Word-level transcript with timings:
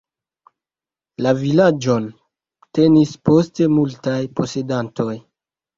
La 1.25 1.33
vilaĝon 1.43 2.09
tenis 2.79 3.15
poste 3.31 3.73
multaj 3.79 4.19
posedantoj. 4.41 5.13